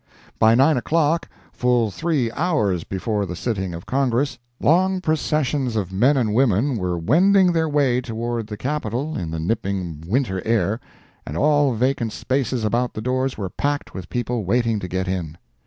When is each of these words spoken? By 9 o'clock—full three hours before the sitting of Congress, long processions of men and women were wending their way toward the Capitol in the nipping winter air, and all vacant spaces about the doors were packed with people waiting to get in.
By 0.39 0.55
9 0.55 0.77
o'clock—full 0.77 1.91
three 1.91 2.31
hours 2.31 2.83
before 2.83 3.27
the 3.27 3.35
sitting 3.35 3.75
of 3.75 3.85
Congress, 3.85 4.39
long 4.59 4.99
processions 4.99 5.75
of 5.75 5.93
men 5.93 6.17
and 6.17 6.33
women 6.33 6.75
were 6.75 6.97
wending 6.97 7.51
their 7.51 7.69
way 7.69 8.01
toward 8.01 8.47
the 8.47 8.57
Capitol 8.57 9.15
in 9.15 9.29
the 9.29 9.37
nipping 9.39 10.03
winter 10.07 10.41
air, 10.43 10.79
and 11.23 11.37
all 11.37 11.75
vacant 11.75 12.13
spaces 12.13 12.63
about 12.63 12.95
the 12.95 13.01
doors 13.01 13.37
were 13.37 13.49
packed 13.51 13.93
with 13.93 14.09
people 14.09 14.43
waiting 14.43 14.79
to 14.79 14.87
get 14.87 15.07
in. 15.07 15.37